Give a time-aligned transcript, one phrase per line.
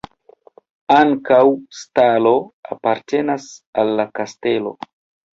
[0.93, 1.41] Ankaŭ
[1.79, 2.31] stalo
[2.75, 3.45] apartenas
[3.83, 4.73] al la kastelo.